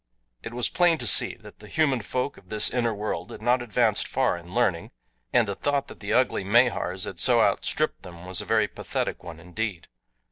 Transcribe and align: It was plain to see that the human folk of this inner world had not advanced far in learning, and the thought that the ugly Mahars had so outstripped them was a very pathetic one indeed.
It 0.41 0.55
was 0.55 0.67
plain 0.67 0.97
to 0.97 1.05
see 1.05 1.35
that 1.41 1.59
the 1.59 1.67
human 1.67 2.01
folk 2.01 2.35
of 2.35 2.49
this 2.49 2.71
inner 2.71 2.91
world 2.91 3.29
had 3.29 3.39
not 3.39 3.61
advanced 3.61 4.07
far 4.07 4.35
in 4.35 4.51
learning, 4.55 4.89
and 5.31 5.47
the 5.47 5.53
thought 5.53 5.89
that 5.89 5.99
the 5.99 6.11
ugly 6.11 6.43
Mahars 6.43 7.03
had 7.05 7.19
so 7.19 7.39
outstripped 7.39 8.01
them 8.01 8.25
was 8.25 8.41
a 8.41 8.45
very 8.45 8.67
pathetic 8.67 9.23
one 9.23 9.39
indeed. 9.39 9.85